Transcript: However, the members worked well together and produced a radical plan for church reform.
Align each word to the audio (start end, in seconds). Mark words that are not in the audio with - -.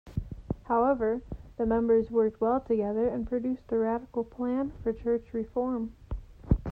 However, 0.63 1.21
the 1.57 1.65
members 1.67 2.09
worked 2.09 2.41
well 2.41 2.59
together 2.59 3.07
and 3.07 3.27
produced 3.29 3.71
a 3.71 3.77
radical 3.77 4.23
plan 4.23 4.71
for 4.81 4.91
church 4.93 5.31
reform. 5.31 5.93